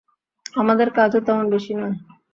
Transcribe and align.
আমাদের 0.55 0.87
কাজও 0.97 1.19
তেমন 1.27 1.45
বেশি 1.53 1.71
নয়। 1.73 1.95